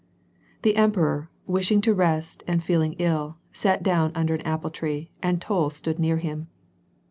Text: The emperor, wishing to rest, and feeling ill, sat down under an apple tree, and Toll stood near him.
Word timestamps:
The 0.63 0.77
emperor, 0.77 1.29
wishing 1.45 1.79
to 1.81 1.93
rest, 1.93 2.43
and 2.47 2.63
feeling 2.63 2.93
ill, 2.97 3.37
sat 3.53 3.83
down 3.83 4.11
under 4.15 4.33
an 4.33 4.41
apple 4.41 4.71
tree, 4.71 5.11
and 5.21 5.39
Toll 5.39 5.69
stood 5.69 5.99
near 5.99 6.17
him. 6.17 6.47